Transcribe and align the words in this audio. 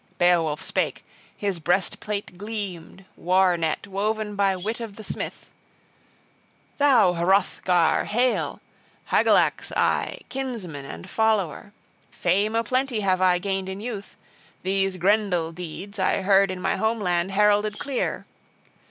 Beowulf 0.17 0.63
spake, 0.63 1.05
his 1.37 1.59
breastplate 1.59 2.35
gleamed, 2.35 3.05
war 3.15 3.55
net 3.55 3.85
woven 3.85 4.35
by 4.35 4.55
wit 4.55 4.79
of 4.79 4.95
the 4.95 5.03
smith: 5.03 5.51
"Thou 6.79 7.13
Hrothgar, 7.13 8.05
hail! 8.05 8.61
Hygelac's 9.11 9.71
I, 9.73 10.21
kinsman 10.27 10.85
and 10.85 11.07
follower. 11.07 11.71
Fame 12.09 12.55
a 12.55 12.63
plenty 12.63 13.01
have 13.01 13.21
I 13.21 13.37
gained 13.37 13.69
in 13.69 13.79
youth! 13.79 14.17
These 14.63 14.97
Grendel 14.97 15.51
deeds 15.51 15.99
I 15.99 16.23
heard 16.23 16.49
in 16.49 16.59
my 16.59 16.77
home 16.77 16.99
land 16.99 17.29
heralded 17.33 17.77
clear. 17.77 18.25